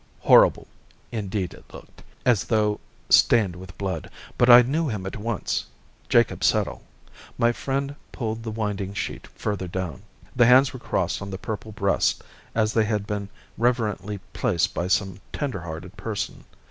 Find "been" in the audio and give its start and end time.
13.05-13.29